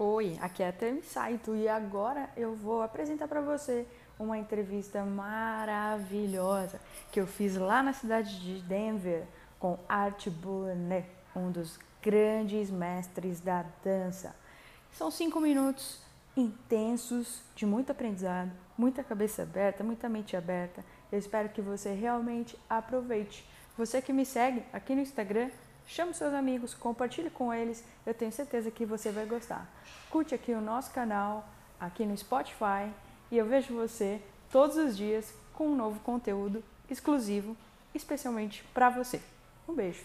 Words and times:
Oi, 0.00 0.38
aqui 0.40 0.62
é 0.62 0.68
a 0.68 0.72
Tami 0.72 1.02
Saito 1.02 1.56
e 1.56 1.66
agora 1.66 2.30
eu 2.36 2.54
vou 2.54 2.82
apresentar 2.82 3.26
para 3.26 3.40
você 3.40 3.84
uma 4.16 4.38
entrevista 4.38 5.04
maravilhosa 5.04 6.80
que 7.10 7.18
eu 7.18 7.26
fiz 7.26 7.56
lá 7.56 7.82
na 7.82 7.92
cidade 7.92 8.38
de 8.40 8.62
Denver 8.62 9.24
com 9.58 9.76
Art 9.88 10.28
Boulanger, 10.28 11.04
um 11.34 11.50
dos 11.50 11.80
grandes 12.00 12.70
mestres 12.70 13.40
da 13.40 13.64
dança. 13.82 14.36
São 14.92 15.10
cinco 15.10 15.40
minutos 15.40 16.00
intensos, 16.36 17.42
de 17.56 17.66
muito 17.66 17.90
aprendizado, 17.90 18.52
muita 18.76 19.02
cabeça 19.02 19.42
aberta, 19.42 19.82
muita 19.82 20.08
mente 20.08 20.36
aberta. 20.36 20.84
Eu 21.10 21.18
espero 21.18 21.48
que 21.48 21.60
você 21.60 21.92
realmente 21.92 22.56
aproveite. 22.70 23.44
Você 23.76 24.00
que 24.00 24.12
me 24.12 24.24
segue 24.24 24.62
aqui 24.72 24.94
no 24.94 25.00
Instagram, 25.00 25.50
chame 25.88 26.12
seus 26.12 26.34
amigos, 26.34 26.74
compartilhe 26.74 27.30
com 27.30 27.52
eles. 27.52 27.82
Eu 28.06 28.14
tenho 28.14 28.30
certeza 28.30 28.70
que 28.70 28.84
você 28.84 29.10
vai 29.10 29.24
gostar. 29.24 29.66
Curte 30.10 30.34
aqui 30.34 30.52
o 30.52 30.60
nosso 30.60 30.92
canal, 30.92 31.48
aqui 31.80 32.04
no 32.04 32.16
Spotify, 32.16 32.90
e 33.30 33.38
eu 33.38 33.46
vejo 33.46 33.74
você 33.74 34.20
todos 34.52 34.76
os 34.76 34.96
dias 34.96 35.32
com 35.54 35.68
um 35.68 35.74
novo 35.74 35.98
conteúdo 36.00 36.62
exclusivo, 36.90 37.56
especialmente 37.94 38.62
para 38.74 38.90
você. 38.90 39.20
Um 39.66 39.74
beijo. 39.74 40.04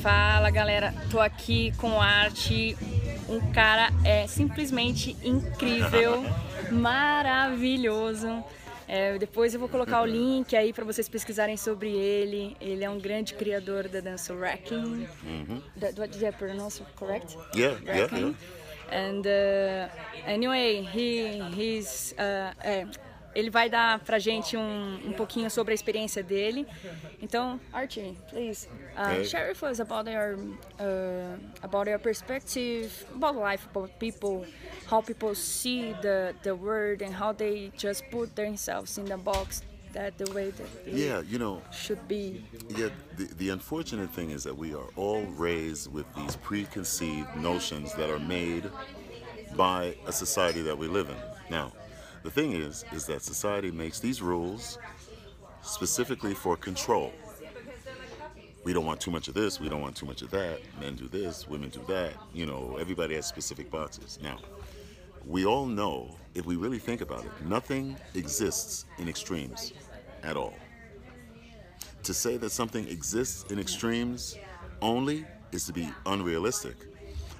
Fala 0.00 0.50
galera, 0.50 0.94
tô 1.10 1.20
aqui 1.20 1.76
com 1.76 2.00
arte. 2.00 2.76
Um 3.28 3.52
cara 3.52 3.90
é 4.04 4.26
simplesmente 4.26 5.16
incrível, 5.22 6.22
maravilhoso. 6.72 8.42
É, 8.88 9.18
depois 9.18 9.52
eu 9.52 9.60
vou 9.60 9.68
colocar 9.68 10.00
o 10.00 10.06
link 10.06 10.56
aí 10.56 10.72
para 10.72 10.84
vocês 10.84 11.08
pesquisarem 11.08 11.58
sobre 11.58 11.90
ele. 11.90 12.56
Ele 12.58 12.82
é 12.82 12.88
um 12.88 12.98
grande 12.98 13.34
criador 13.34 13.86
da 13.86 14.00
dança 14.00 14.32
Wrecking. 14.32 15.06
Mm 15.22 15.44
-hmm. 15.44 15.60
That, 15.78 15.94
did 16.08 16.22
I 16.22 16.32
pronounce 16.32 16.82
correct? 16.96 17.36
Yeah, 17.54 17.78
yeah, 17.84 18.16
yeah. 18.16 18.34
And 18.90 19.26
uh, 19.26 19.90
anyway, 20.26 20.82
he 20.82 21.38
he's 21.54 22.14
uh, 22.18 22.54
é, 22.64 22.86
ele 23.34 23.50
vai 23.50 23.68
dar 23.68 24.00
pra 24.00 24.18
gente 24.18 24.56
um, 24.56 25.00
um 25.06 25.12
pouquinho 25.12 25.50
sobre 25.50 25.72
a 25.72 25.74
experiência 25.74 26.22
dele. 26.22 26.66
Então, 27.20 27.60
Archie, 27.72 28.16
please 28.30 28.68
uh, 28.96 29.24
share 29.24 29.50
with 29.50 29.62
us 29.62 29.80
about 29.80 30.10
your 30.10 30.36
uh, 30.80 31.38
about 31.62 31.88
your 31.88 31.98
perspective 31.98 32.90
about 33.14 33.36
life, 33.36 33.66
about 33.70 33.90
people, 33.98 34.46
how 34.90 35.02
people 35.02 35.34
see 35.34 35.94
the 36.02 36.34
the 36.42 36.54
world, 36.54 37.02
and 37.02 37.14
how 37.14 37.32
they 37.32 37.70
just 37.76 38.04
put 38.10 38.34
themselves 38.34 38.98
in 38.98 39.04
the 39.04 39.16
box 39.16 39.62
that 39.92 40.18
the 40.18 40.30
way 40.32 40.50
that 40.50 40.66
yeah, 40.86 41.22
you 41.28 41.38
know, 41.38 41.62
should 41.70 42.06
be. 42.08 42.44
Yeah, 42.76 42.88
the, 43.16 43.24
the 43.36 43.48
unfortunate 43.50 44.10
thing 44.10 44.30
is 44.30 44.44
that 44.44 44.56
we 44.56 44.74
are 44.74 44.88
all 44.96 45.22
raised 45.36 45.92
with 45.92 46.06
these 46.14 46.36
preconceived 46.36 47.34
notions 47.36 47.94
that 47.94 48.10
are 48.10 48.18
made 48.18 48.70
by 49.56 49.96
a 50.06 50.12
society 50.12 50.62
that 50.62 50.76
we 50.76 50.86
live 50.86 51.08
in. 51.08 51.16
Now, 51.50 51.72
the 52.22 52.30
thing 52.30 52.52
is, 52.52 52.84
is 52.92 53.06
that 53.06 53.22
society 53.22 53.70
makes 53.70 54.00
these 54.00 54.20
rules 54.20 54.78
specifically 55.62 56.34
for 56.34 56.56
control. 56.56 57.12
We 58.64 58.72
don't 58.72 58.84
want 58.84 59.00
too 59.00 59.10
much 59.10 59.28
of 59.28 59.34
this, 59.34 59.60
we 59.60 59.68
don't 59.68 59.80
want 59.80 59.96
too 59.96 60.06
much 60.06 60.22
of 60.22 60.30
that. 60.30 60.60
Men 60.80 60.96
do 60.96 61.08
this, 61.08 61.48
women 61.48 61.70
do 61.70 61.82
that. 61.88 62.14
You 62.34 62.46
know, 62.46 62.76
everybody 62.80 63.14
has 63.14 63.26
specific 63.26 63.70
boxes. 63.70 64.18
Now, 64.22 64.38
we 65.24 65.46
all 65.46 65.66
know, 65.66 66.16
if 66.34 66.44
we 66.44 66.56
really 66.56 66.78
think 66.78 67.00
about 67.00 67.24
it, 67.24 67.30
nothing 67.46 67.96
exists 68.14 68.84
in 68.98 69.08
extremes 69.08 69.72
at 70.22 70.36
all. 70.36 70.54
To 72.02 72.14
say 72.14 72.36
that 72.38 72.50
something 72.50 72.88
exists 72.88 73.50
in 73.50 73.58
extremes 73.58 74.36
only 74.82 75.24
is 75.52 75.64
to 75.66 75.72
be 75.72 75.88
unrealistic. 76.06 76.76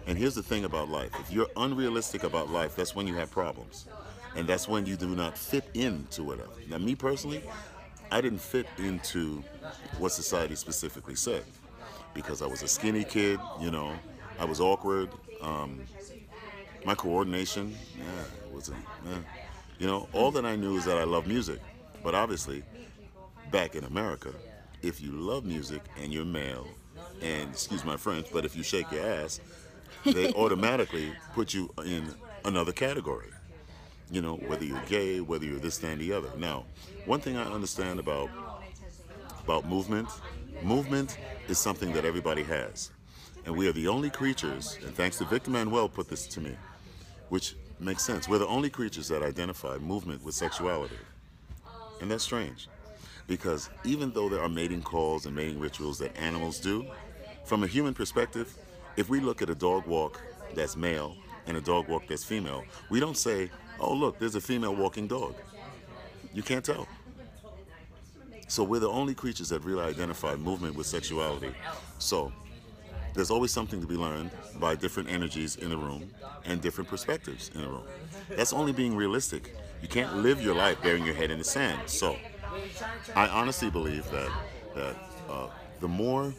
And 0.06 0.16
here's 0.16 0.34
the 0.34 0.42
thing 0.42 0.64
about 0.64 0.88
life 0.88 1.10
if 1.20 1.30
you're 1.30 1.50
unrealistic 1.56 2.22
about 2.22 2.50
life, 2.50 2.74
that's 2.76 2.94
when 2.94 3.06
you 3.06 3.14
have 3.16 3.30
problems 3.30 3.86
and 4.36 4.46
that's 4.46 4.68
when 4.68 4.86
you 4.86 4.96
do 4.96 5.14
not 5.14 5.36
fit 5.36 5.68
into 5.74 6.22
whatever. 6.22 6.50
Now, 6.68 6.78
me 6.78 6.94
personally, 6.94 7.42
I 8.10 8.20
didn't 8.20 8.40
fit 8.40 8.66
into 8.78 9.42
what 9.98 10.12
society 10.12 10.54
specifically 10.54 11.14
said 11.14 11.44
because 12.14 12.42
I 12.42 12.46
was 12.46 12.62
a 12.62 12.68
skinny 12.68 13.04
kid, 13.04 13.38
you 13.60 13.70
know, 13.70 13.94
I 14.38 14.44
was 14.44 14.60
awkward. 14.60 15.10
Um, 15.40 15.82
my 16.84 16.94
coordination, 16.94 17.76
yeah, 17.96 18.04
wasn't, 18.52 18.78
yeah. 19.06 19.18
You 19.78 19.86
know, 19.86 20.08
all 20.12 20.30
that 20.32 20.44
I 20.44 20.56
knew 20.56 20.76
is 20.76 20.84
that 20.86 20.96
I 20.96 21.04
love 21.04 21.26
music. 21.26 21.60
But 22.02 22.14
obviously, 22.14 22.62
back 23.50 23.74
in 23.74 23.84
America, 23.84 24.32
if 24.82 25.00
you 25.00 25.12
love 25.12 25.44
music 25.44 25.82
and 26.00 26.12
you're 26.12 26.24
male, 26.24 26.66
and 27.22 27.50
excuse 27.50 27.84
my 27.84 27.96
French, 27.96 28.26
but 28.32 28.44
if 28.44 28.56
you 28.56 28.62
shake 28.62 28.90
your 28.90 29.06
ass, 29.06 29.40
they 30.04 30.32
automatically 30.34 31.12
put 31.34 31.54
you 31.54 31.70
in 31.84 32.12
another 32.44 32.72
category 32.72 33.28
you 34.10 34.22
know, 34.22 34.36
whether 34.36 34.64
you're 34.64 34.82
gay, 34.86 35.20
whether 35.20 35.44
you're 35.44 35.58
this, 35.58 35.78
that, 35.78 35.92
and 35.92 36.00
the 36.00 36.12
other. 36.12 36.30
Now, 36.36 36.64
one 37.04 37.20
thing 37.20 37.36
I 37.36 37.44
understand 37.44 38.00
about 38.00 38.30
about 39.44 39.66
movement, 39.66 40.08
movement 40.62 41.16
is 41.48 41.58
something 41.58 41.92
that 41.94 42.04
everybody 42.04 42.42
has. 42.42 42.90
And 43.46 43.56
we 43.56 43.66
are 43.66 43.72
the 43.72 43.88
only 43.88 44.10
creatures, 44.10 44.78
and 44.84 44.94
thanks 44.94 45.16
to 45.18 45.24
Victor 45.24 45.50
Manuel 45.50 45.88
put 45.88 46.10
this 46.10 46.26
to 46.26 46.40
me, 46.40 46.54
which 47.30 47.56
makes 47.80 48.04
sense. 48.04 48.28
We're 48.28 48.40
the 48.40 48.46
only 48.46 48.68
creatures 48.68 49.08
that 49.08 49.22
identify 49.22 49.78
movement 49.78 50.22
with 50.22 50.34
sexuality. 50.34 50.98
And 52.02 52.10
that's 52.10 52.24
strange. 52.24 52.68
Because 53.26 53.70
even 53.84 54.12
though 54.12 54.28
there 54.28 54.42
are 54.42 54.48
mating 54.50 54.82
calls 54.82 55.24
and 55.24 55.34
mating 55.34 55.58
rituals 55.58 55.98
that 56.00 56.14
animals 56.18 56.58
do, 56.58 56.86
from 57.44 57.64
a 57.64 57.66
human 57.66 57.94
perspective, 57.94 58.54
if 58.96 59.08
we 59.08 59.20
look 59.20 59.40
at 59.40 59.48
a 59.48 59.54
dog 59.54 59.86
walk 59.86 60.20
that's 60.54 60.76
male 60.76 61.16
and 61.46 61.56
a 61.56 61.60
dog 61.62 61.88
walk 61.88 62.06
that's 62.06 62.24
female, 62.24 62.64
we 62.90 63.00
don't 63.00 63.16
say, 63.16 63.50
oh, 63.80 63.94
look, 63.94 64.18
there's 64.18 64.34
a 64.34 64.40
female 64.40 64.74
walking 64.74 65.06
dog. 65.06 65.34
You 66.32 66.42
can't 66.42 66.64
tell. 66.64 66.86
So 68.48 68.64
we're 68.64 68.80
the 68.80 68.88
only 68.88 69.14
creatures 69.14 69.50
that 69.50 69.62
really 69.62 69.82
identify 69.82 70.34
movement 70.34 70.74
with 70.74 70.86
sexuality. 70.86 71.52
So 71.98 72.32
there's 73.14 73.30
always 73.30 73.52
something 73.52 73.80
to 73.80 73.86
be 73.86 73.96
learned 73.96 74.30
by 74.58 74.74
different 74.74 75.10
energies 75.10 75.56
in 75.56 75.70
the 75.70 75.76
room 75.76 76.10
and 76.44 76.60
different 76.60 76.88
perspectives 76.88 77.50
in 77.54 77.60
the 77.60 77.68
room. 77.68 77.84
That's 78.30 78.52
only 78.52 78.72
being 78.72 78.96
realistic. 78.96 79.54
You 79.82 79.88
can't 79.88 80.16
live 80.16 80.42
your 80.42 80.54
life 80.54 80.80
burying 80.82 81.04
your 81.04 81.14
head 81.14 81.30
in 81.30 81.38
the 81.38 81.44
sand. 81.44 81.80
So 81.86 82.16
I 83.14 83.28
honestly 83.28 83.70
believe 83.70 84.10
that 84.10 84.30
that 84.74 84.96
uh, 85.28 85.48
the 85.80 85.88
more, 85.88 86.32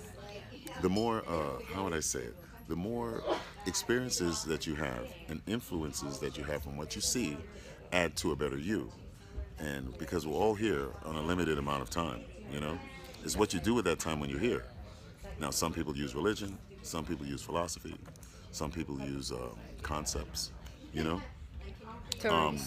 the 0.81 0.89
more, 0.89 1.23
uh, 1.27 1.61
how 1.73 1.83
would 1.83 1.93
I 1.93 1.99
say 1.99 2.19
it? 2.19 2.35
the 2.69 2.75
more 2.75 3.23
experiences 3.65 4.43
that 4.43 4.65
you 4.65 4.75
have 4.75 5.07
and 5.27 5.41
influences 5.47 6.19
that 6.19 6.37
you 6.37 6.43
have 6.43 6.63
from 6.63 6.77
what 6.77 6.95
you 6.95 7.01
see 7.01 7.37
add 7.91 8.15
to 8.17 8.31
a 8.31 8.35
better 8.35 8.57
you. 8.57 8.91
And 9.59 9.97
because 9.97 10.25
we're 10.25 10.35
all 10.35 10.55
here 10.55 10.87
on 11.05 11.15
a 11.15 11.21
limited 11.21 11.57
amount 11.57 11.81
of 11.81 11.89
time, 11.89 12.21
you 12.51 12.59
know, 12.59 12.77
it's 13.23 13.35
what 13.35 13.53
you 13.53 13.59
do 13.59 13.73
with 13.73 13.85
that 13.85 13.99
time 13.99 14.19
when 14.19 14.29
you're 14.29 14.39
here. 14.39 14.65
Now, 15.39 15.49
some 15.49 15.73
people 15.73 15.95
use 15.95 16.15
religion, 16.15 16.57
some 16.81 17.05
people 17.05 17.25
use 17.25 17.41
philosophy, 17.41 17.95
some 18.51 18.71
people 18.71 18.99
use 19.01 19.31
uh, 19.31 19.37
concepts, 19.81 20.51
you 20.93 21.03
know. 21.03 21.21
Um, 22.29 22.57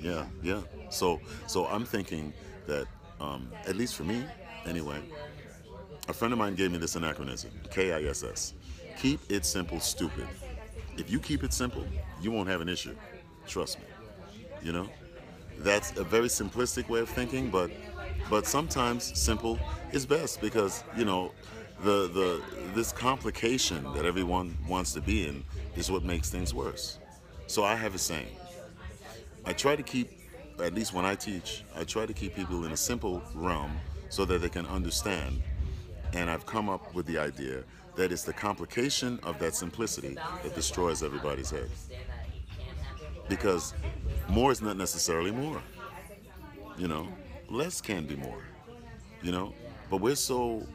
yeah, 0.00 0.24
yeah. 0.42 0.60
So, 0.90 1.20
so 1.46 1.66
I'm 1.66 1.84
thinking 1.84 2.32
that 2.66 2.86
um, 3.20 3.50
at 3.66 3.76
least 3.76 3.96
for 3.96 4.04
me, 4.04 4.24
anyway, 4.66 4.98
a 6.08 6.12
friend 6.12 6.32
of 6.32 6.38
mine 6.38 6.54
gave 6.54 6.70
me 6.70 6.78
this 6.78 6.96
anachronism, 6.96 7.50
K-I-S-S. 7.70 8.54
Keep 8.96 9.20
it 9.30 9.44
simple, 9.44 9.80
stupid. 9.80 10.26
If 10.96 11.10
you 11.10 11.20
keep 11.20 11.44
it 11.44 11.52
simple, 11.52 11.84
you 12.20 12.30
won't 12.30 12.48
have 12.48 12.60
an 12.60 12.68
issue. 12.68 12.96
Trust 13.46 13.78
me. 13.78 13.84
You 14.62 14.72
know? 14.72 14.88
That's 15.58 15.96
a 15.96 16.04
very 16.04 16.28
simplistic 16.28 16.88
way 16.88 17.00
of 17.00 17.08
thinking, 17.08 17.50
but 17.50 17.70
but 18.28 18.46
sometimes 18.46 19.18
simple 19.18 19.58
is 19.92 20.04
best 20.04 20.40
because, 20.40 20.82
you 20.96 21.04
know, 21.04 21.32
the 21.82 22.08
the 22.08 22.42
this 22.74 22.92
complication 22.92 23.84
that 23.94 24.04
everyone 24.04 24.56
wants 24.68 24.92
to 24.94 25.00
be 25.00 25.26
in 25.26 25.44
is 25.76 25.90
what 25.90 26.02
makes 26.02 26.30
things 26.30 26.52
worse. 26.52 26.98
So 27.46 27.64
I 27.64 27.74
have 27.74 27.94
a 27.94 27.98
saying. 27.98 28.36
I 29.44 29.52
try 29.52 29.76
to 29.76 29.82
keep 29.82 30.10
at 30.62 30.74
least 30.74 30.92
when 30.92 31.04
I 31.04 31.14
teach, 31.14 31.64
I 31.74 31.84
try 31.84 32.06
to 32.06 32.12
keep 32.12 32.34
people 32.34 32.64
in 32.64 32.72
a 32.72 32.76
simple 32.76 33.22
realm 33.34 33.72
so 34.08 34.24
that 34.24 34.40
they 34.40 34.48
can 34.48 34.66
understand. 34.66 35.42
And 36.12 36.30
I've 36.30 36.46
come 36.46 36.68
up 36.68 36.94
with 36.94 37.06
the 37.06 37.18
idea 37.18 37.62
that 37.96 38.12
it's 38.12 38.22
the 38.22 38.32
complication 38.32 39.18
of 39.22 39.38
that 39.38 39.54
simplicity 39.54 40.16
that 40.42 40.54
destroys 40.54 41.02
everybody's 41.02 41.50
head. 41.50 41.68
Because 43.28 43.74
more 44.28 44.52
is 44.52 44.62
not 44.62 44.76
necessarily 44.76 45.30
more. 45.30 45.62
You 46.78 46.88
know, 46.88 47.08
less 47.48 47.80
can 47.80 48.06
be 48.06 48.16
more. 48.16 48.42
You 49.22 49.32
know, 49.32 49.54
but 49.90 50.00
we're 50.00 50.14
so 50.14 50.66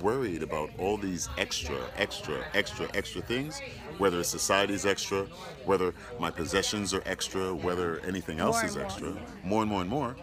worried 0.00 0.42
about 0.42 0.70
all 0.78 0.96
these 0.96 1.28
extra, 1.38 1.76
extra, 1.96 2.44
extra, 2.54 2.88
extra 2.94 3.22
things, 3.22 3.60
whether 3.98 4.22
society's 4.22 4.84
extra, 4.84 5.26
whether 5.64 5.94
my 6.20 6.30
possessions 6.30 6.92
are 6.92 7.02
extra, 7.06 7.54
whether 7.54 8.00
anything 8.00 8.38
else 8.38 8.56
more 8.56 8.66
is 8.66 8.76
extra, 8.76 9.10
more. 9.10 9.22
more 9.44 9.62
and 9.62 9.70
more 9.70 9.80
and 9.80 9.90
more. 9.90 10.16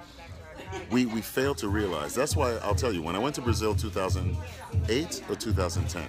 We, 0.91 1.05
we 1.05 1.21
fail 1.21 1.55
to 1.55 1.67
realize. 1.67 2.13
That's 2.13 2.35
why 2.35 2.57
I'll 2.63 2.75
tell 2.75 2.93
you, 2.93 3.01
when 3.01 3.15
I 3.15 3.19
went 3.19 3.35
to 3.35 3.41
Brazil 3.41 3.75
2008 3.75 5.23
or 5.29 5.35
2010, 5.35 6.07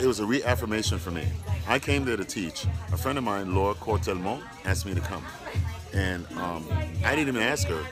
it 0.00 0.06
was 0.06 0.20
a 0.20 0.26
reaffirmation 0.26 0.98
for 0.98 1.10
me. 1.10 1.26
I 1.68 1.78
came 1.78 2.04
there 2.04 2.16
to 2.16 2.24
teach. 2.24 2.66
A 2.92 2.96
friend 2.96 3.18
of 3.18 3.24
mine, 3.24 3.54
Laura 3.54 3.74
Cortelmont, 3.74 4.42
asked 4.64 4.86
me 4.86 4.94
to 4.94 5.00
come. 5.00 5.24
And 5.92 6.26
um, 6.38 6.66
I 7.04 7.14
didn't 7.14 7.28
even 7.28 7.42
ask 7.42 7.68
her 7.68 7.84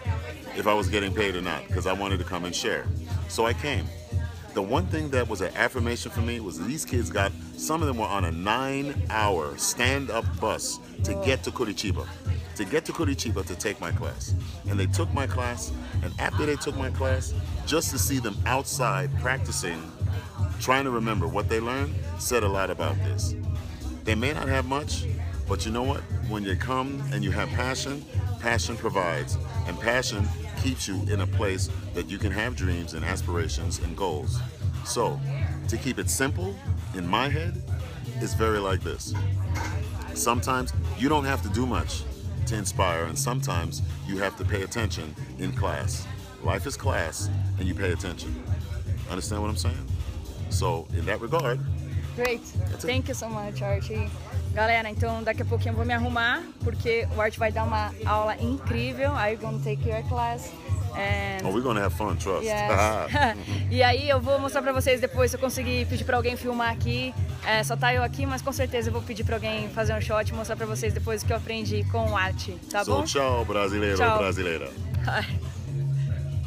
if 0.57 0.67
I 0.67 0.75
was 0.75 0.89
getting 0.89 1.15
paid 1.15 1.37
or 1.37 1.43
not 1.43 1.67
because 1.69 1.87
I 1.87 1.93
wanted 1.93 2.19
to 2.19 2.25
come 2.25 2.45
and 2.45 2.55
share. 2.55 2.87
So 3.29 3.45
I 3.45 3.53
came. 3.53 3.87
The 4.55 4.63
one 4.63 4.87
thing 4.87 5.11
that 5.11 5.29
was 5.29 5.41
an 5.41 5.55
affirmation 5.55 6.11
for 6.11 6.21
me 6.21 6.41
was 6.41 6.59
these 6.59 6.85
kids 6.85 7.11
got, 7.11 7.31
some 7.57 7.83
of 7.83 7.87
them 7.87 7.99
were 7.99 8.07
on 8.07 8.25
a 8.25 8.33
nine 8.33 9.03
hour 9.11 9.57
stand 9.59 10.11
up 10.11 10.25
bus 10.41 10.81
to 11.05 11.15
get 11.25 11.43
to 11.45 11.51
Curitiba 11.51 12.07
to 12.59 12.65
get 12.65 12.85
to 12.85 12.93
Curitiba 12.93 13.47
to 13.47 13.55
take 13.55 13.81
my 13.81 13.93
class. 13.93 14.35
And 14.69 14.79
they 14.79 14.87
took 14.87 15.13
my 15.15 15.29
class, 15.29 15.71
and 16.03 16.13
after 16.19 16.45
they 16.45 16.57
took 16.57 16.77
my 16.77 16.91
class, 16.91 17.33
just 17.67 17.93
to 17.93 17.99
see 18.01 18.19
them 18.19 18.37
outside 18.47 19.17
practicing, 19.21 19.81
trying 20.59 20.83
to 20.83 20.91
remember 20.91 21.29
what 21.29 21.49
they 21.49 21.61
learned, 21.61 21.95
said 22.19 22.43
a 22.43 22.49
lot 22.49 22.69
about 22.69 22.97
this. 23.05 23.37
They 24.03 24.17
may 24.17 24.33
not 24.33 24.49
have 24.49 24.67
much, 24.67 25.05
but 25.49 25.65
you 25.65 25.71
know 25.71 25.85
what? 25.85 26.01
When 26.29 26.43
you 26.43 26.57
come 26.57 27.01
and 27.13 27.23
you 27.23 27.31
have 27.31 27.49
passion, 27.51 28.05
passion 28.41 28.77
provides, 28.77 29.39
and 29.69 29.79
passion 29.79 30.29
keeps 30.61 30.89
you 30.89 31.01
in 31.09 31.21
a 31.21 31.29
place 31.29 31.71
that 31.95 32.11
you 32.11 32.19
can 32.19 32.33
have 32.33 32.57
dreams 32.57 32.95
and 32.95 33.05
aspirations 33.05 33.79
and 33.79 33.97
goals. 33.97 34.41
So, 34.85 35.21
to 35.69 35.77
keep 35.77 36.01
it 36.01 36.11
simple, 36.11 36.57
in 36.97 37.07
my 37.07 37.29
head, 37.29 37.63
it's 38.17 38.35
very 38.35 38.59
like 38.59 38.81
this. 38.81 39.15
Sometimes 40.15 40.73
you 40.99 41.09
don't 41.09 41.25
have 41.25 41.41
to 41.43 41.49
do 41.51 41.65
much 41.65 42.03
to 42.49 42.57
inspire, 42.57 43.05
and 43.05 43.19
sometimes 43.19 43.83
you 44.07 44.19
have 44.19 44.37
to 44.37 44.45
pay 44.45 44.63
attention 44.63 45.15
in 45.39 45.53
class. 45.53 46.07
Life 46.43 46.67
is 46.67 46.77
class, 46.77 47.29
and 47.59 47.67
you 47.67 47.75
pay 47.75 47.93
attention. 47.93 48.35
Understand 49.11 49.43
what 49.43 49.51
I'm 49.51 49.57
saying? 49.57 49.87
So, 50.51 50.87
in 50.97 51.05
that 51.07 51.21
regard, 51.21 51.61
Great. 52.19 52.41
Thank 52.81 53.07
you 53.07 53.15
so 53.15 53.29
much, 53.29 53.63
Archie. 53.63 54.11
Galera, 54.53 54.91
então 54.91 55.23
daqui 55.23 55.43
a 55.43 55.45
pouquinho 55.45 55.71
eu 55.73 55.77
vou 55.77 55.85
me 55.85 55.95
arrumar, 55.95 56.43
porque 56.65 57.07
o 57.17 57.21
Art 57.21 57.37
vai 57.39 57.53
dar 57.53 57.63
uma 57.63 57.93
aula 58.05 58.37
incrível. 58.41 59.13
Are 59.13 59.33
you 59.33 59.39
gonna 59.39 59.61
take 59.63 59.89
your 59.89 60.03
class? 60.09 60.51
Oh, 61.45 61.49
we're 61.49 61.63
gonna 61.63 61.81
have 61.81 61.95
fun, 61.95 62.17
trust. 62.17 62.45
Yes. 62.45 63.37
e 63.71 63.83
aí 63.83 64.09
eu 64.09 64.21
vou 64.21 64.39
mostrar 64.39 64.63
pra 64.63 64.73
vocês 64.73 65.01
depois 65.01 65.31
se 65.31 65.37
eu 65.37 65.41
conseguir 65.41 65.87
pedir 65.87 66.05
pra 66.05 66.17
alguém 66.17 66.37
filmar 66.37 66.73
aqui. 66.73 67.15
É, 67.47 67.63
só 67.63 67.77
tá 67.77 67.95
eu 67.95 68.03
aqui, 68.03 68.27
mas 68.27 68.43
com 68.43 68.53
certeza 68.53 68.89
eu 68.89 68.93
vou 68.93 69.03
pedir 69.03 69.25
pra 69.25 69.37
alguém 69.37 69.69
fazer 69.71 69.95
um 69.95 70.01
shot 70.01 70.29
e 70.29 70.35
mostrar 70.35 70.57
pra 70.57 70.67
vocês 70.67 70.93
depois 70.93 71.23
o 71.23 71.27
que 71.27 71.33
eu 71.33 71.37
aprendi 71.37 71.85
com 71.85 72.17
arte, 72.17 72.53
tá 72.71 72.85
so, 72.85 72.91
bom? 72.91 73.05
Tchau, 73.05 73.45
brasileiro, 73.45 73.97
tchau. 73.97 74.19
brasileira. 74.19 74.71